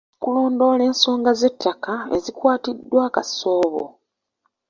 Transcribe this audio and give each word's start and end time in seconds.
Okulondoola 0.17 0.83
ensonga 0.89 1.31
z'ettaka 1.39 1.93
ezikwatiddwa 2.17 3.01
akasoobo. 3.07 3.83